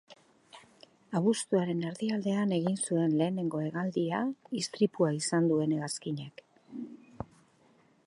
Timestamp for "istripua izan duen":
4.63-5.79